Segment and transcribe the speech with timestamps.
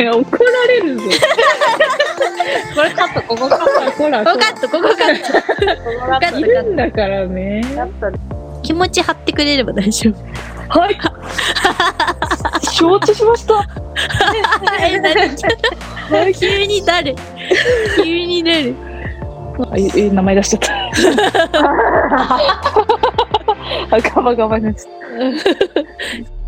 [0.00, 1.02] いや怒られるぞ。
[2.74, 4.24] これカット、ここカット、ほら。
[4.24, 5.32] ここカット、ここカット。
[5.34, 5.40] こ
[6.32, 7.62] こいるんだからね。
[8.62, 10.80] 気持ち張ってくれれば大丈夫。
[10.80, 10.98] はい。
[12.72, 13.68] 承知しました。
[14.80, 15.52] え、何ちょっ
[16.32, 17.14] と急に誰
[17.96, 18.74] 急に誰
[19.70, 20.72] あ、いい名前出しちゃった。
[23.96, 26.41] あ、ガバガバになっちゃっ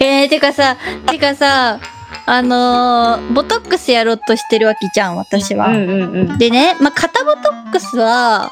[0.00, 0.76] えー、てかさ、
[1.08, 1.80] てかさ、
[2.26, 5.66] あのー、ボトックスやろうとしてるわけじゃん、私は。
[5.66, 5.72] た。
[5.72, 6.38] うんうんうん。
[6.38, 8.50] でね、まあ、肩ボトックスは、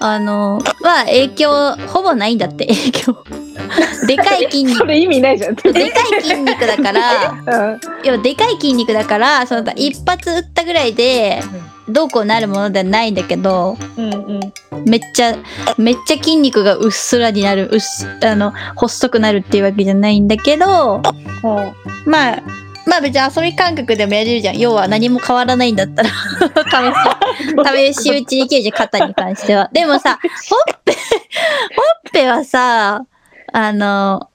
[0.00, 3.24] あのー、は影響、ほぼないんだって、影響。
[4.06, 5.54] でかい筋肉、それ意味ないじゃん。
[5.54, 11.42] でかい筋肉だから、 うん要はでかい筋肉だから、その一発打ったぐらいで、
[11.88, 14.52] どうこうなるものではないんだけど、うんうん。
[14.86, 15.36] めっちゃ、
[15.78, 20.66] めっちゃ筋肉がうっすらになる、うっす、あの、細くなるっていうわけじゃないんだけど、
[21.00, 21.74] は
[22.06, 22.42] まあ、
[22.86, 24.58] まあ別に遊び感覚でもやれるじゃん。
[24.58, 26.10] 要は何も変わらないんだったら、
[27.68, 29.68] 試し、試し打ちできるじゃん、肩に関しては。
[29.72, 33.04] でもさ、ほっぺ、ほっぺはさ、
[33.52, 34.30] あの、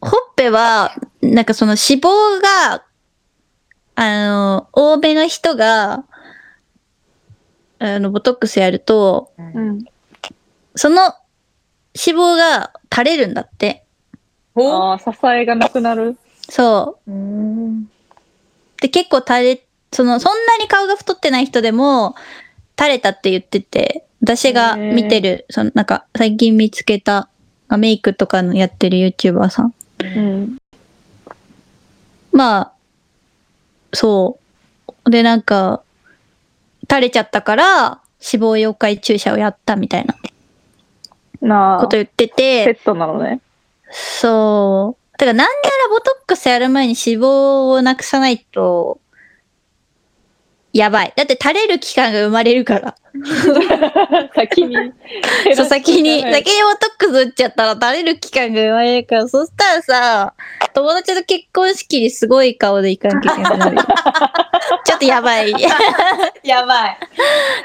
[0.00, 2.82] ほっぺは、なんかその脂肪が、
[3.94, 6.04] あの、多めの人が、
[7.78, 9.84] あの、ボトックスやると、うん。
[10.74, 11.02] その
[11.94, 13.84] 脂肪が垂れるんだって。
[14.56, 16.16] ああ、支えがなくなる？
[16.48, 17.10] そう。
[17.10, 17.84] うん。
[18.80, 22.14] で、結構垂れ、その、そんなに顔が太ってない人でも、
[22.78, 27.28] 垂れたって言ってて、私が見てる、その、なんか、最近見つけた、
[27.68, 29.74] あメイクとかのやってる YouTuber さん。
[30.00, 30.58] うん。
[32.32, 32.72] まあ、
[33.92, 34.38] そ
[35.04, 35.10] う。
[35.10, 35.82] で、なんか、
[36.88, 37.64] 垂れちゃったから、
[38.20, 40.14] 脂肪溶解注射をやったみたいな
[41.40, 41.80] なあ。
[41.80, 42.28] こと言って
[42.62, 43.40] セて、ットなのね。
[43.90, 45.18] そう。
[45.18, 49.00] だから、なんならボトックスやる前に脂肪をなくさないと、
[50.72, 51.12] やばい。
[51.16, 52.94] だって垂れる期間が生まれるから。
[54.34, 54.76] 先に。
[55.56, 60.34] そう、先に、先にボトックス打っちゃったら垂れる期間が生まれるから、そしたらさ、
[60.74, 63.82] 友達の結婚式にすごい顔で行かなきゃいけなくなるよ。
[64.84, 65.52] ちょっとやばい。
[66.44, 66.98] やばい。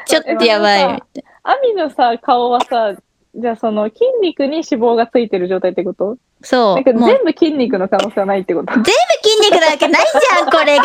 [0.05, 1.03] ちょっとやばい。
[1.43, 2.93] アミのさ、顔はさ、
[3.35, 6.17] じゃあその筋肉に脂肪がついてる状態ってこと？
[6.43, 6.75] そう。
[6.75, 8.71] だけどもう全部筋肉の可能性はないってこと？
[8.73, 8.89] 全部
[9.23, 10.83] 筋肉なわけないじゃん、これが。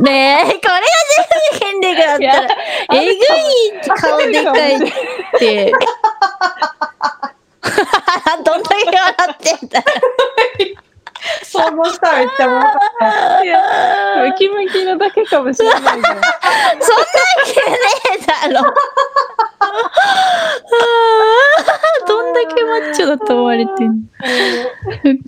[0.00, 0.86] ねえ、これが
[1.52, 2.56] 全部筋肉だったら、
[2.94, 3.24] えぐい
[4.00, 4.78] 顔でかいっ
[5.38, 5.72] て。
[8.44, 9.82] どんだけ笑ってんだ
[11.44, 13.46] 想像したらめっちゃ面白い。
[13.46, 13.58] いや、
[14.26, 15.96] ムキムキのだけかもしれないじゃん。
[16.02, 16.18] そんなわ
[17.44, 17.78] けね
[18.50, 18.74] えだろ。
[22.08, 23.94] どんだけマッチョだと思われてんの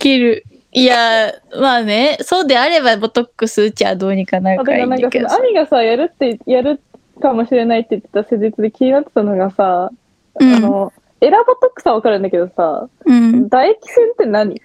[0.05, 0.43] ウケる。
[0.71, 6.81] いや、まあね、そうであればボトックス打ちゃどうにかなるだかからいいんだけどらなんかその、アミがさ、やるって、やる
[7.21, 9.89] かもしれないって言ってた施術で気になってたのがさ、
[10.39, 10.53] うん。
[10.53, 13.45] あの、エラボトックスはわかるんだけどさ、うん。
[13.45, 14.53] 唾液腺って何？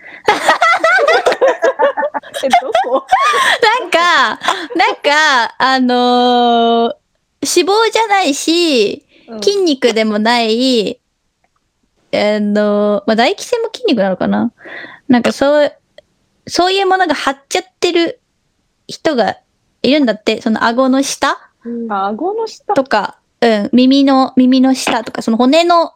[2.45, 3.07] え、どこ？
[3.81, 4.41] なんか、
[4.75, 6.95] なんか、あのー
[7.43, 9.43] 脂肪じゃないし、うん。
[9.43, 11.01] 筋肉でもない、
[12.13, 14.53] あのーまあ、唾液腺も筋肉なのかな？
[15.11, 15.73] なんかそう、
[16.47, 18.21] そういうものが張っちゃってる
[18.87, 19.37] 人が
[19.83, 21.37] いるんだって、その顎の下？
[21.89, 22.75] あ、顎の下？
[22.75, 25.95] とか、うん、耳の、耳の下とか、その骨の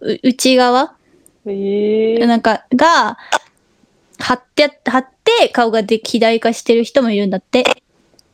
[0.00, 0.96] う内側？
[1.46, 2.26] ええ。
[2.26, 3.18] なんか、が、
[4.18, 7.64] 張って、張って顔がで肥大化してる人もいるんだって。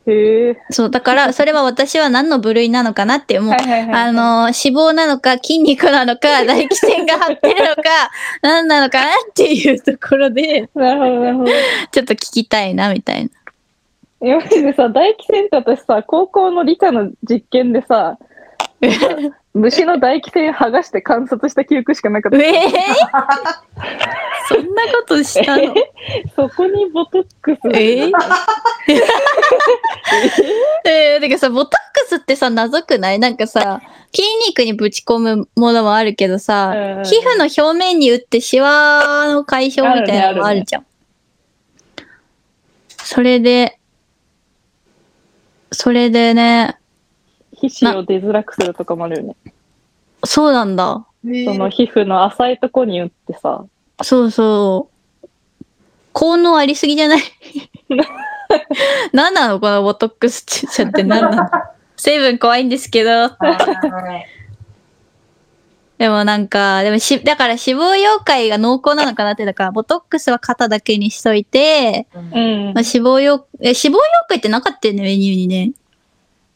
[0.05, 0.57] へえ。
[0.69, 7.81] そう、だから、 それは私は何の部類なのかなって、もう、はいはいはいあの、脂肪なのか、筋肉なのか、唾液腺が張ってるのか、
[8.41, 11.51] 何なのかなっていうところで、なるほど、なるほど。
[11.91, 13.29] ちょっと聞きたいな、みたいな。
[14.27, 18.17] いや、マジでさ、唾液腺って私さ、高校の理科の実験でさ、
[19.53, 22.37] 虫の唾液腺剥がして観察した記憶しかなかった。
[22.37, 22.53] ええ
[24.47, 25.73] そんなことしたの？
[26.35, 27.59] そこにボトックス。
[27.73, 28.11] え
[30.85, 31.71] えー、てかさ、ボトッ
[32.01, 33.19] クスってさ、謎くない？
[33.19, 33.81] なんかさ、
[34.13, 40.85] 筋肉にぶち込むものもあるけどさ、うん皮膚の表面に打ってシワの解消みたいなのもあるじゃん。
[42.87, 43.79] それで、
[45.71, 46.77] それでね、
[47.55, 49.35] 皮脂を出づらくするとかもあるよね。
[50.25, 51.05] そうなんだ。
[51.23, 53.63] その皮膚の浅いとこに打ってさ。
[54.03, 54.89] そうそ
[55.23, 55.27] う。
[56.13, 57.21] 効能ありすぎじゃない？
[59.13, 61.49] 何なのこのボトックス注射って何なの？
[61.97, 63.25] 成分怖いんですけど。
[63.25, 63.29] い
[65.97, 72.33] でもなんか、でもし、だから脂肪溶解が濃厚なのかなって、だから、ボトックスは肩だけにしといて、うんまあ、。
[72.33, 73.97] 脂肪溶、え、脂肪溶
[74.27, 75.71] 解ってなかったよね、メニューにね。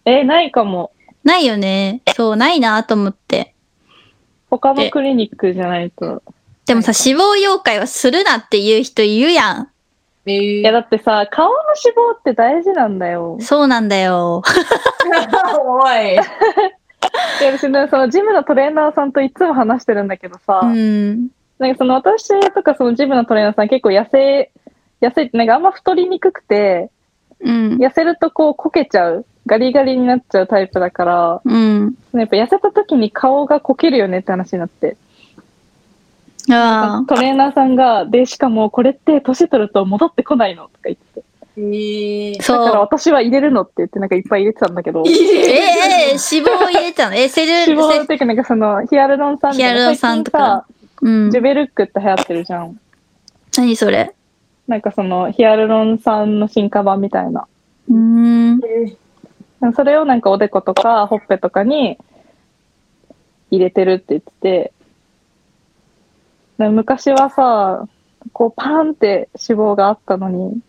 [0.06, 0.92] え、ないかも。
[1.24, 2.02] ないよね。
[2.16, 3.54] そう、ないなと思って。
[4.50, 6.24] 他のクリニックじゃないと。
[6.66, 9.70] でもさ、脂肪溶解はするなって言う人いるやん。
[10.34, 11.54] えいや、だってさ、顔の
[11.84, 13.38] 脂肪って大事なんだよ。
[13.42, 14.42] そうなんだよ。
[15.64, 16.16] おい。
[17.42, 21.28] いや、私ね、そのジムのトレーナーさんといつも話してるんだけどさ、うん。
[21.60, 24.52] なんかその私とかそのジムのトレーナーさん結構痩せ、
[25.02, 26.90] 痩せってなんかあんま太りにくくて、
[27.40, 27.78] うん。
[27.78, 31.96] 痩せるとこうこけちゃう、ガリガリになっちゃうタイプだから、うん。
[32.14, 34.98] やっぱ痩せた時に顔がこけるよねって話になって。
[36.48, 36.54] ト
[37.16, 41.24] レーナーさんが、で、しかもこれって年取ると戻ってこないのとか言って。
[41.60, 42.80] えだから。
[42.80, 47.16] 私は入れるのって言ってなんかいっぱい入れてたんだけど、ええ脂肪を入れたの？
[47.16, 50.66] え、セル、 脂肪っセていうかなんかそのヒアルロン酸ヒアルロン酸とか
[51.02, 51.40] うんさ、ジ。
[51.40, 52.80] ュベルックって流行ってるじゃん。
[53.58, 54.14] 何それ？
[54.68, 57.48] なんかそのヒアルロン酸の進化版みたいな。
[57.90, 58.60] うーん。
[59.76, 61.98] それをなんかおでことかほっぺとかに
[63.50, 64.77] 入れてるって言ってて、で
[66.58, 67.88] 昔はさ、
[68.34, 70.60] こうパーンって脂肪があったのに、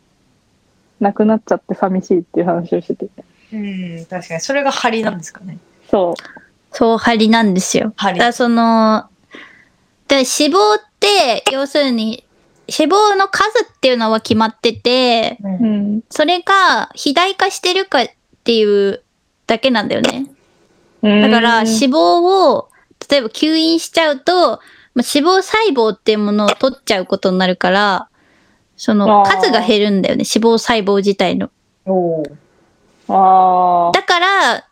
[1.00, 3.25] なくなっちゃって寂しいっていう話をしてて。
[3.52, 4.40] うん、確かに。
[4.40, 5.58] それが張りなんですかね。
[5.90, 6.14] そ
[6.73, 7.93] そう、針なんですよ。
[7.96, 9.08] 針だからその、
[10.08, 12.25] で脂肪って、要するに、
[12.69, 15.49] 脂肪の数っていうのは決まってて、う。
[15.49, 16.02] うん。
[16.11, 18.08] それが肥大化してるかっ
[18.44, 19.02] ていう
[19.46, 20.26] だけなんだよね。
[21.02, 22.69] だから脂うん肪を、
[23.11, 24.61] 例えば吸引しちゃうと、
[24.99, 28.09] まあ脂肪細胞っていうものを取っちゃうことになるから、
[28.77, 31.50] その数が減るんだよね、脂肪細胞自体の。
[31.87, 31.93] だ
[34.03, 34.67] から、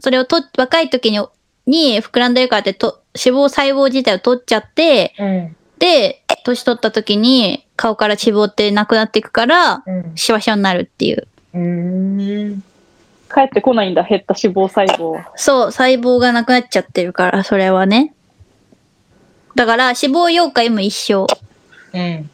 [0.00, 1.26] それをと、若い時に、
[1.66, 5.56] に膨らんでるからってと、脂肪細胞自体を取っちゃって、うん。
[5.78, 10.12] で、年取った時に顔から脂肪ってなくなっていくから、うん。
[10.14, 11.26] シワシワになるっていう。
[11.54, 12.62] うーん。
[13.32, 15.32] 帰ってこないんだ、減った脂肪細胞は。
[15.36, 18.12] そう、細胞がなくなっちゃってるから、それはね。
[19.54, 21.26] だから、脂肪溶解も一緒。
[21.92, 22.30] うん。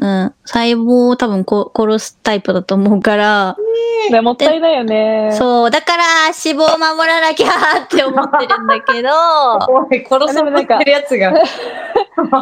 [0.00, 0.34] うん。
[0.44, 3.56] 細胞を多分こ殺すタイプだと思うから、
[4.10, 5.30] ね、もったいないよね。
[5.32, 9.10] そう、だから脂肪を守らなきゃって思ってるんだけど、
[9.68, 11.28] おい、殺そうとしてるやつが。
[12.16, 12.32] 顎の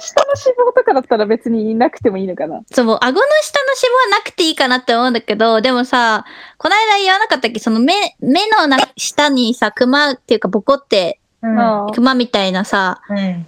[0.00, 2.60] 下の脂肪とかだったら別にいなくてもいいのかな。
[2.70, 6.24] そう、顎の下の脂肪はなくていいかなって思うんだけど、でもさ、
[6.58, 7.58] この間言わなかったっけ？
[7.58, 11.58] その目、目のな下にさ、クマっていうかボコって、うん。
[11.58, 13.46] あクマみたいなさ、うん。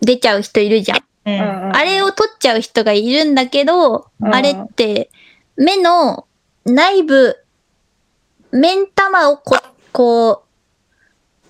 [0.00, 1.04] 出ちゃう人いるじゃん。
[1.26, 1.76] うん。
[1.76, 5.10] あれを取っちゃう人がいるんだけど、うんあれって、
[5.56, 6.26] 目の
[6.64, 7.36] 内部、
[8.52, 9.58] 目ん玉をこ、
[9.92, 10.44] こ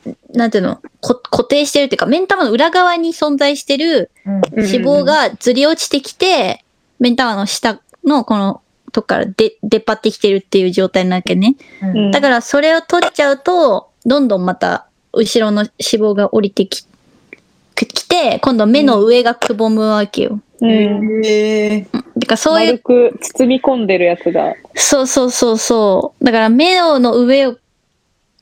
[0.06, 4.34] う、なんていうの、こ固定してるっていうか、目ん玉の裏側に存在してるうん。
[4.56, 6.64] 脂肪がずり落ちてきて、
[6.98, 8.60] 目ん玉の下のこの
[8.92, 11.56] とこから出、出っ張ってきてるっていう状態なわけね。
[11.82, 12.10] うん。
[12.10, 16.84] だからそれを取っちゃうと、どんどんまた後ろの脂肪が降りてき、
[17.74, 20.40] きて、今度目の上がくぼむわけよ。
[20.60, 21.24] うん。
[21.24, 21.86] へえ。
[22.16, 24.54] だからそういう丸く包み込んでるやつが。
[24.74, 26.24] そうそうそうそう。
[26.24, 27.56] だから目の上を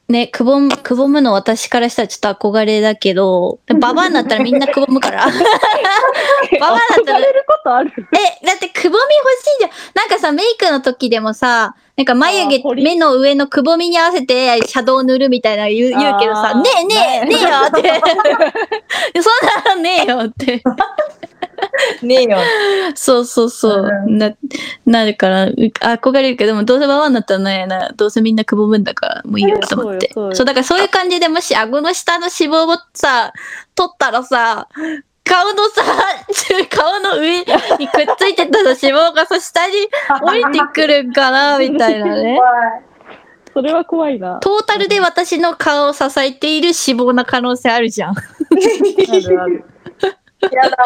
[0.09, 5.25] ね、くぼむ、くぼむの私からしたらちょっと憧れだけど、ババアになったらみんなくぼむから。
[6.61, 7.93] ババアだったら、憧れることある
[8.43, 9.71] え、だってくぼみ欲しいじゃん。
[9.95, 19.23] なんかさ、メイクの時でもさ、なんか眉毛目の上のくぼみに合わせてシャドウ塗るみたいな言う言うけどさ、ねえねえ、ねねえよって。
[19.23, 20.63] そんなのねえよって。
[22.03, 22.39] ねえよ。
[22.95, 23.89] そうそうそう。
[24.07, 24.33] うんな、
[24.87, 30.11] なるから、う憧れるけど、でもどうせババアになったらねな、どうせみんなくぼむんだから、もういいよと思って。
[30.13, 33.33] そうよそうよそう、だからそういう感じでもし顎の下の脂肪をさ、
[33.75, 34.69] 取ったらさ、
[35.25, 35.83] 顔のさ、
[36.71, 39.75] 顔の上にくっついてた脂肪がさ、下に
[40.23, 42.41] 降りてくるんかな、みたいなね。
[43.53, 44.39] それは怖いな。
[44.41, 48.13] トータルで私の顔を支えている脂肪な可能性あるじゃん。
[48.13, 49.65] あるある。
[50.51, 50.77] やだ。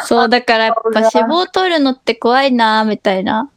[0.00, 3.50] そう、だからやっぱ脂肪取るのって怖いな、みたいな。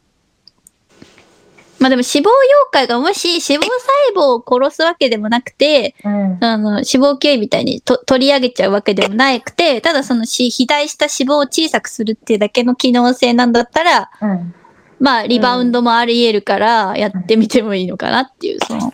[1.78, 2.28] まあでも脂肪溶
[2.70, 3.68] 解がもし脂肪細
[4.14, 6.38] 胞を殺すわけでもなくて、うん。
[6.44, 14.54] あの脂肪球みたいにと取り上げちゃうわけでもなくて、ただそのし肥大した脂肪を小さくするっていうだけの機能性なんだったら、うん。
[14.98, 18.92] まあリバウンドもあり得るからやってみてもいいのかなっていうその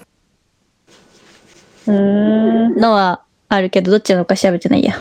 [1.88, 2.76] うーん。
[2.76, 4.94] のはあるけど、どっちなのか調べてないや。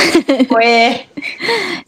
[0.48, 1.08] 怖え。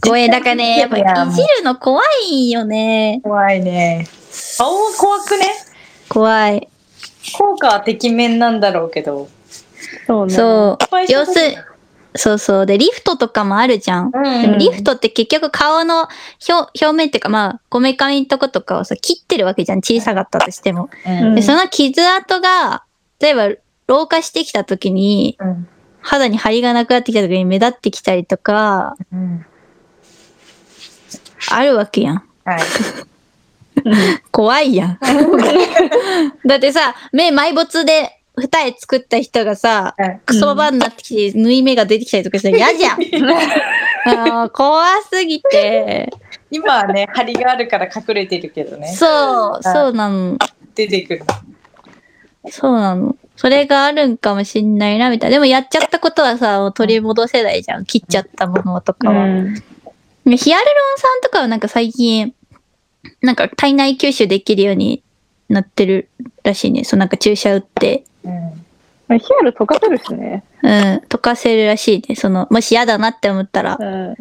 [0.03, 0.29] 怖い。
[0.29, 3.21] だからね、やっぱいじるの怖いよね。
[3.23, 4.07] 怖いね。
[4.59, 5.47] 顔は怖くね？
[6.09, 6.69] 怖い。
[7.37, 9.29] 効果はてきめんなんだろうけど。
[10.07, 10.35] そうね。
[10.35, 11.13] そう。
[11.13, 11.57] 要する、
[12.15, 12.67] そうそう。
[12.67, 14.11] で、リフトとかもあるじゃん。
[14.13, 16.09] うんでもリフトって結局顔の
[16.49, 19.79] 表表面っていうかまあ、こめかみのとことかをさ、切ってるわけじゃん。
[19.79, 20.91] 小さかったとしても。
[21.07, 22.85] うんで、その傷跡が、
[23.21, 23.49] 例えば
[23.87, 25.69] 老化してきた時に、うん
[26.03, 29.47] 肌に張りがなくなってきた時に目立ってきたりとか、うん
[31.51, 32.23] あるわけやん。
[32.45, 32.61] はい。
[34.31, 34.99] 怖いやん。
[36.47, 44.49] だってさ、目埋没で二重作った人がさ、はいクソバになってきて、縫い目が出てきたりとかしたら嫌じゃん。
[44.51, 46.11] 怖すぎて。
[46.51, 48.89] 今はね、張りがあるから隠れてるけどね。
[48.89, 50.39] そう、そうなの。
[50.75, 51.25] 出てくる。
[52.51, 53.17] そうなの。
[53.43, 55.35] それがあるんかもしんないな、みたいな。
[55.35, 57.85] でもやっちゃったことはさ、取り戻せないじゃん。
[57.85, 59.25] 切っちゃったものとかは。
[59.25, 59.55] うん。
[59.55, 62.33] でヒアルロン酸とかはなんか最近、
[63.21, 65.03] なんか体内吸収できるように
[65.49, 66.09] なってる
[66.45, 66.85] らしいね。
[66.85, 69.19] そうなんか注射打って、うん。
[69.19, 70.45] ヒアル溶かせるしね。
[70.63, 70.71] うん、
[71.09, 72.15] 溶かせるらしいね。
[72.15, 73.77] その、もし嫌だなって思ったら。
[73.77, 74.15] うん。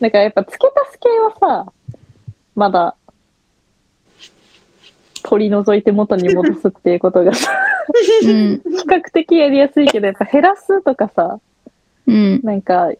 [0.00, 1.72] だからやっぱ付け足す系はさ、
[2.54, 2.94] まだ、
[5.28, 7.52] 取り除いて元に戻すっていうことがさ、
[8.22, 11.38] うん、比較的やりやすいけど、やっぱ減らすとかさ、
[12.06, 12.40] うん。
[12.42, 12.90] なんか、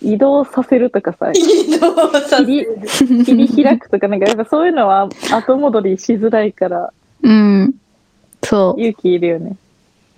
[0.00, 7.74] 移動させるとかさ、移動させ切り切り開くとか、なんかやっぱそういうのは後戻りしづらいから、うん。
[8.44, 8.80] そう。
[8.80, 9.56] 勇気いるよね。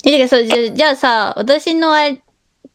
[0.05, 2.21] え、てかそう、じゃじゃあさ、私のあれ、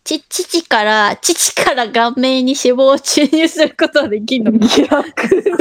[0.07, 5.41] ち、父から、父から顔面に脂肪を注入することはできんの逆に。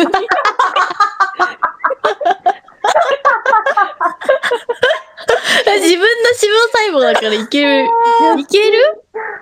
[5.80, 7.84] 自分の脂肪細胞だからいける。
[8.38, 8.78] いける？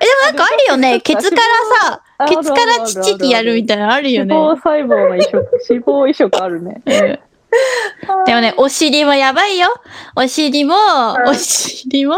[0.00, 1.00] え、でもなんかあるよね。
[1.00, 1.42] ケツから
[1.90, 4.34] さ、あケツから父にやるみたいなのあるよね。
[4.34, 6.82] 脂肪細胞の移植、脂肪移植あるね。
[6.86, 7.18] うん
[8.26, 9.68] でもね、お尻もやばいよ。
[10.16, 10.74] お尻も、
[11.26, 12.16] お尻も、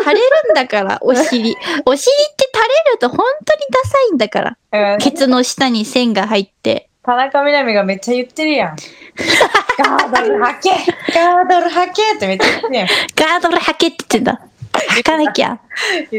[0.00, 1.56] 垂れるんだから、 お尻。
[1.84, 4.92] お尻って垂れると本当にダサいんだから。
[4.94, 6.88] うんケツの下に線が入って。
[7.02, 8.76] 田中みな実がめっちゃ言ってるやん。
[9.78, 10.70] ガードル履け
[11.12, 12.88] ガードル履けってめっちゃ言ってるやん。
[13.14, 14.40] ガードル履けって言ってんだ。
[14.72, 15.58] 履かなきゃ。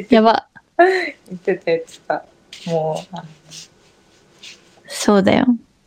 [0.10, 0.48] やば。
[0.78, 0.88] 言
[1.36, 2.24] ってた言ってた。
[2.68, 3.24] もう、あ
[4.88, 5.46] そうだよ。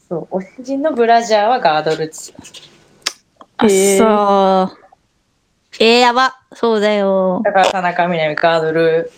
[0.09, 2.33] そう、お尻のブラジャーはガードルっつ
[3.59, 4.79] あ、へーそう。
[5.81, 6.35] えー、やば。
[6.55, 7.43] そうだよ。
[7.45, 9.11] だから田中みな実ガードル、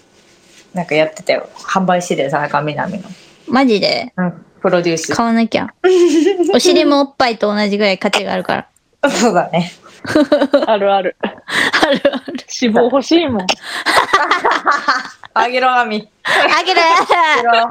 [0.75, 1.49] なんかやってたよ。
[1.55, 3.09] 販売してたよ、田中みな実の。
[3.49, 4.13] マジで？
[4.17, 5.15] うん、プロデュース。
[5.15, 5.73] 買わなきゃ。
[6.55, 8.67] お尻もおっぱいと同じぐらい価値があるか
[9.03, 9.11] ら。
[9.11, 9.73] そうだね。
[10.67, 11.17] あるある。
[11.23, 11.37] ある
[11.85, 12.37] ある。
[12.63, 13.47] 脂肪欲しいもん。
[15.35, 16.09] あげろ、アミ。
[16.25, 16.85] あげるあ
[17.37, 17.71] げろ。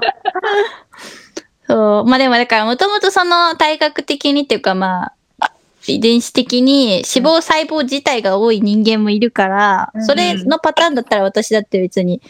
[1.69, 2.05] そう。
[2.05, 5.51] まあでもだからもともとその体格的にっていうかまあ、
[5.87, 12.21] 遺伝子的に脂肪細胞自体が多い人間もいるから、うんそれのパターンだったら私だって別に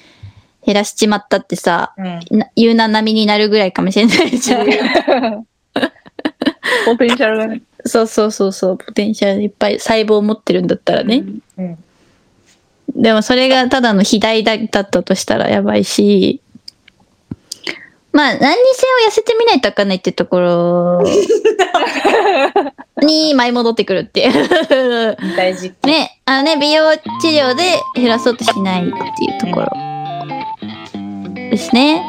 [0.65, 2.37] 減らしちまったってさ、うん。
[2.37, 4.67] な有難並みになるぐらいかもしれないじゃん。
[6.85, 7.61] ポテンシャルがね。
[7.85, 11.23] そうそうそうそう、ポテンシャルいっぱい細胞を持ってるんだったらね。
[11.57, 11.77] うん。
[12.95, 16.41] でもそれがただの肥大だったとしたらやばいし、
[18.11, 21.03] まあ何にせよ痩せてみないとわかんないってところ
[23.01, 25.15] に舞い戻ってくるっていう。
[25.37, 25.73] 大事。
[25.83, 27.63] ね、あのね、美容治療で
[27.95, 28.93] 減らそうとしないってい
[29.37, 29.67] うところ
[31.49, 32.03] ですね。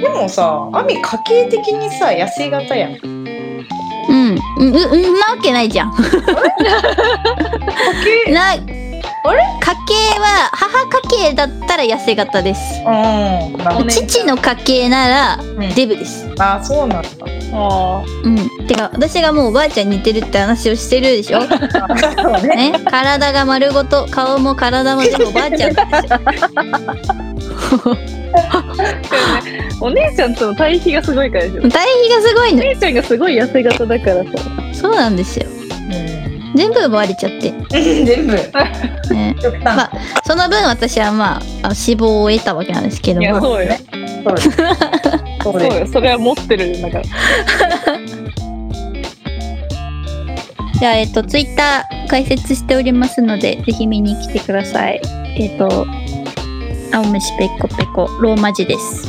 [0.00, 2.92] でもさ、アミ家計的にさ、痩せ型やん。
[2.92, 4.38] 家うん。
[4.58, 5.94] うん、う、うんなわけないじゃん。
[8.26, 8.60] 計 な、あれ？
[9.60, 12.60] 家計は、母家系だったら痩せ型です。
[12.86, 13.88] うん。
[13.88, 16.28] 父の家系ならんデブです。
[16.38, 17.08] あ、そうなんだ。
[17.56, 18.66] あうん。
[18.66, 21.40] てか、私がもうおばあちゃんに似てるって話をしてるでしょ？
[21.46, 22.72] そうね。
[22.72, 22.80] ね？
[22.84, 25.72] 体が丸ごと、顔も体も全部おばあちゃん。
[29.80, 31.68] お姉ちゃんとの対比がすごいからでしょ。
[31.68, 32.58] 対比がすごいの。
[32.58, 34.30] お姉ちゃんがすごい痩せ型だからさ。
[34.72, 35.46] そうなんですよ。
[36.54, 37.50] 全部奪われちゃって。
[37.50, 38.06] うん。
[38.06, 38.34] 全部。
[38.34, 39.36] ね。
[39.62, 39.90] まあ、
[40.24, 43.40] その分私はまあ、あ脂肪を得たわけなんですけどいや、も。
[43.40, 43.72] そうよ。
[45.42, 45.62] そう。
[45.62, 45.86] よ。
[45.86, 47.04] それは持ってるんだから。
[50.78, 55.00] じゃあ、えっと、ツイッター開設しておりますので、ぜひ見に来てください。
[55.38, 55.86] えっと、
[56.92, 59.08] 青虫ペコペコ、ローマ字です。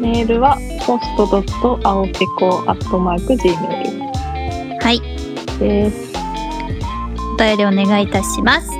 [0.00, 3.97] メールは、ポストドット青ペコアットマーク Gmail はい。
[5.58, 6.12] です。
[7.34, 8.70] お便りお願いいたします。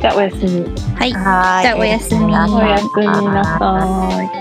[0.00, 0.64] じゃあ、おやすみ。
[0.94, 1.12] はい。
[1.12, 1.62] はーい。
[1.62, 4.33] じゃあおやすみおやすみなさい。